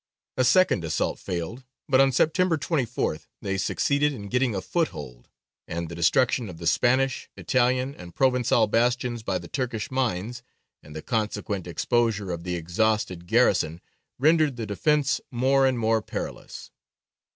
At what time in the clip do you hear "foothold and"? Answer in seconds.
4.63-5.89